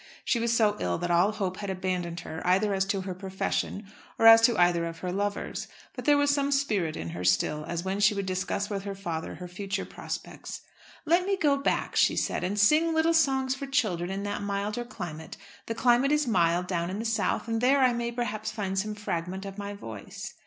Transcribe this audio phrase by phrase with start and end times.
[0.25, 3.85] She was so ill that all hope had abandoned her either as to her profession
[4.17, 5.67] or as to either of her lovers.
[5.95, 8.95] But there was some spirit in her still, as when she would discuss with her
[8.95, 10.61] father her future projects.
[11.05, 14.85] "Let me go back," she said, "and sing little songs for children in that milder
[14.85, 15.37] climate.
[15.67, 18.95] The climate is mild down in the South, and there I may, perhaps, find some
[18.95, 20.33] fragment of my voice."